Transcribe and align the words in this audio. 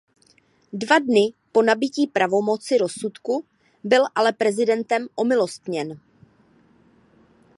Dva 0.83 0.97
dny 1.07 1.25
po 1.53 1.61
nabytí 1.61 2.07
pravomoci 2.07 2.77
rozsudku 2.77 3.45
byl 3.83 4.03
ale 4.15 4.33
prezidentem 4.33 5.07
omilostněn. 5.15 5.99